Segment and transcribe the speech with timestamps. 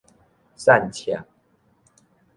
[0.55, 1.13] 散赤